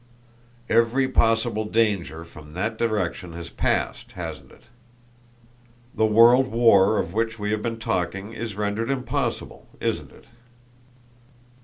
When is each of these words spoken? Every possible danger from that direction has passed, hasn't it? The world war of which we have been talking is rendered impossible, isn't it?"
Every 0.67 1.07
possible 1.07 1.65
danger 1.65 2.23
from 2.23 2.53
that 2.53 2.75
direction 2.79 3.33
has 3.33 3.51
passed, 3.51 4.13
hasn't 4.13 4.51
it? 4.51 4.63
The 5.93 6.07
world 6.07 6.47
war 6.47 6.97
of 6.97 7.13
which 7.13 7.37
we 7.37 7.51
have 7.51 7.61
been 7.61 7.77
talking 7.77 8.33
is 8.33 8.55
rendered 8.55 8.89
impossible, 8.89 9.67
isn't 9.79 10.11
it?" 10.11 10.25